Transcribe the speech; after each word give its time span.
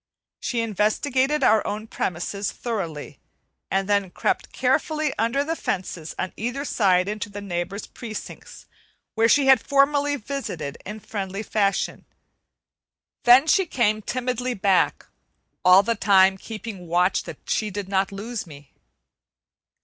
She 0.39 0.61
investigated 0.61 1.43
our 1.43 1.63
own 1.67 1.85
premises 1.85 2.51
thoroughly 2.51 3.19
and 3.69 3.87
then 3.87 4.09
crept 4.09 4.51
carefully 4.51 5.13
under 5.19 5.43
the 5.43 5.55
fences 5.55 6.15
on 6.17 6.33
either 6.35 6.65
side 6.65 7.07
into 7.07 7.29
the 7.29 7.39
neighbor's 7.39 7.85
precincts 7.85 8.65
where 9.13 9.29
she 9.29 9.45
had 9.45 9.61
formerly 9.61 10.15
visited 10.15 10.79
in 10.87 11.01
friendly 11.01 11.43
fashion; 11.43 12.05
then 13.25 13.45
she 13.45 13.67
came 13.67 14.01
timidly 14.01 14.55
back, 14.55 15.05
all 15.63 15.83
the 15.83 15.93
time 15.93 16.35
keeping 16.35 16.87
watch 16.87 17.25
that 17.25 17.37
she 17.45 17.69
did 17.69 17.87
not 17.87 18.11
lose 18.11 18.47
me. 18.47 18.73